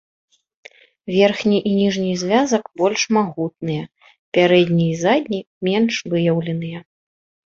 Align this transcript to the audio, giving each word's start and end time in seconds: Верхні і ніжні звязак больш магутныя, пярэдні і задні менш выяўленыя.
Верхні 1.15 1.57
і 1.71 1.73
ніжні 1.79 2.13
звязак 2.21 2.63
больш 2.81 3.01
магутныя, 3.17 3.83
пярэдні 4.37 4.85
і 4.93 4.97
задні 5.05 5.41
менш 5.71 5.93
выяўленыя. 6.15 6.79